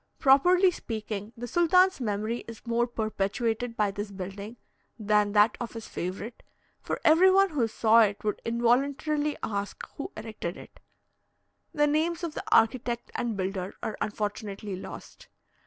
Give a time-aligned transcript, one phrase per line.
[0.17, 4.57] Properly speaking, the sultan's memory is more perpetuated by this building
[4.97, 6.41] than that of his favourite,
[6.81, 10.79] for every one who saw it would involuntarily ask who erected it.
[11.71, 15.27] The names of the architect and builder are unfortunately lost.